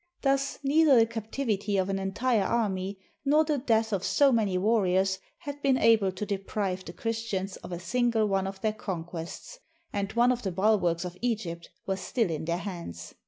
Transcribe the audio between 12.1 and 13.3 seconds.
in their hands.